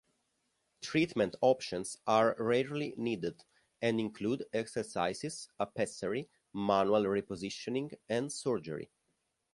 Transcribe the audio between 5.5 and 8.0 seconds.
a pessary, manual repositioning,